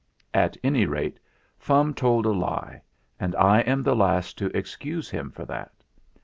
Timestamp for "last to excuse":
3.95-5.11